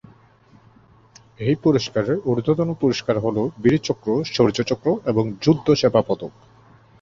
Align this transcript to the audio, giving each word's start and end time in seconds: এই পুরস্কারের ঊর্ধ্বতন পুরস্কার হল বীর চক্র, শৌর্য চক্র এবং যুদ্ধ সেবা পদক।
এই 1.39 1.55
পুরস্কারের 1.63 2.17
ঊর্ধ্বতন 2.25 2.69
পুরস্কার 2.73 3.15
হল 3.19 3.37
বীর 3.61 3.75
চক্র, 3.83 4.07
শৌর্য 4.33 4.57
চক্র 4.63 4.87
এবং 5.05 5.23
যুদ্ধ 5.41 5.67
সেবা 5.73 6.01
পদক। 6.07 6.33